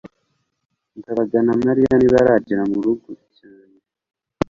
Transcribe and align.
ndabaga 0.99 1.39
na 1.45 1.53
mariya 1.63 1.93
ntibaragera 1.97 2.63
murugo 2.71 3.09
cyane 3.37 3.75